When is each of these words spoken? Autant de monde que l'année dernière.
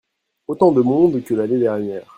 Autant 0.47 0.71
de 0.71 0.81
monde 0.81 1.21
que 1.23 1.35
l'année 1.35 1.59
dernière. 1.59 2.07